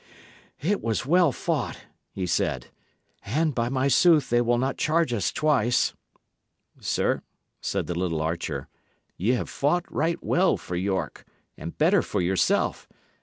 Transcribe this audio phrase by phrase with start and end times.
[0.61, 1.77] "It was well fought,"
[2.09, 2.71] he said,
[3.23, 5.93] "and, by my sooth, they will not charge us twice."
[6.79, 7.21] "Sir,"
[7.61, 8.67] said the little archer,
[9.15, 11.23] "ye have fought right well for York,
[11.55, 12.87] and better for yourself.